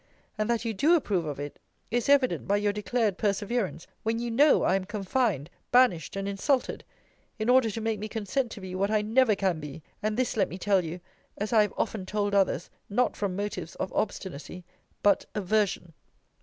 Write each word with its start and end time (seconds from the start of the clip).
And 0.35 0.49
that 0.49 0.65
you 0.65 0.73
do 0.73 0.95
approve 0.95 1.25
of 1.27 1.39
it, 1.39 1.59
is 1.91 2.09
evident 2.09 2.47
by 2.47 2.57
your 2.57 2.73
declared 2.73 3.19
perseverance, 3.19 3.85
when 4.01 4.17
you 4.17 4.31
know 4.31 4.63
I 4.63 4.73
am 4.73 4.85
confined, 4.85 5.47
banished, 5.71 6.15
and 6.15 6.27
insulted, 6.27 6.83
in 7.37 7.49
order 7.49 7.69
to 7.69 7.81
make 7.81 7.99
me 7.99 8.07
consent 8.07 8.49
to 8.53 8.61
be 8.61 8.73
what 8.73 8.89
I 8.89 9.03
never 9.03 9.35
can 9.35 9.59
be: 9.59 9.83
and 10.01 10.17
this, 10.17 10.35
let 10.35 10.49
me 10.49 10.57
tell 10.57 10.83
you, 10.83 11.01
as 11.37 11.53
I 11.53 11.61
have 11.61 11.73
often 11.77 12.07
told 12.07 12.33
others, 12.33 12.71
not 12.89 13.15
from 13.15 13.35
motives 13.35 13.75
of 13.75 13.93
obstinacy, 13.93 14.63
but 15.03 15.27
aversion. 15.35 15.93